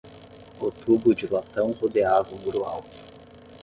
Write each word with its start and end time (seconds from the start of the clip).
O 0.59 0.71
tubo 0.71 1.13
de 1.13 1.27
latão 1.31 1.73
rodeava 1.73 2.33
o 2.33 2.39
muro 2.39 2.65
alto. 2.65 2.89